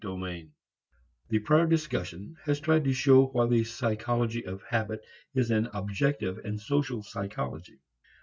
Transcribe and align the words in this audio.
VI 0.03 0.49
The 1.29 1.37
prior 1.37 1.67
discussion 1.67 2.35
has 2.45 2.59
tried 2.59 2.85
to 2.85 2.91
show 2.91 3.27
why 3.27 3.45
the 3.45 3.63
psychology 3.63 4.43
of 4.43 4.63
habit 4.63 5.05
is 5.35 5.51
an 5.51 5.69
objective 5.75 6.39
and 6.39 6.59
social 6.59 7.03
psychology. 7.03 7.77